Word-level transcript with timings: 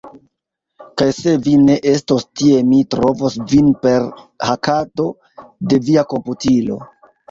Kaj 1.01 1.09
se 1.17 1.33
vi 1.47 1.53
ne 1.65 1.75
estos 1.91 2.27
tie 2.41 2.65
mi 2.71 2.81
trovos 2.97 3.39
vin 3.55 3.71
per 3.87 4.11
hakado 4.57 5.11
de 5.73 5.87
via 5.89 6.11
komputilo 6.13 6.85